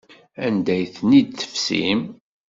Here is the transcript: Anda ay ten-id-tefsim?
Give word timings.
Anda 0.45 0.71
ay 0.75 0.85
ten-id-tefsim? 0.95 2.01